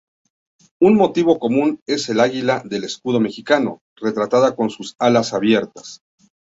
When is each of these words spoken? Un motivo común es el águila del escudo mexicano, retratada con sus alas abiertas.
Un 0.81 0.95
motivo 0.95 1.37
común 1.37 1.79
es 1.85 2.09
el 2.09 2.21
águila 2.21 2.63
del 2.65 2.85
escudo 2.85 3.19
mexicano, 3.19 3.81
retratada 3.95 4.55
con 4.55 4.71
sus 4.71 4.95
alas 4.97 5.31
abiertas. 5.35 6.01